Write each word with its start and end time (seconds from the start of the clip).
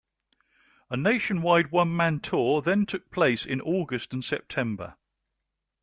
A 0.89 0.97
nationwide 0.97 1.69
one-man 1.69 2.21
tour 2.21 2.63
then 2.63 2.87
took 2.87 3.11
place 3.11 3.45
in 3.45 3.61
August 3.61 4.13
and 4.13 4.25
September. 4.25 4.95